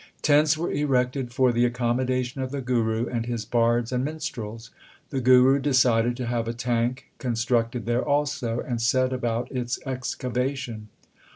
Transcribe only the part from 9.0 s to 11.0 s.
about its excavation.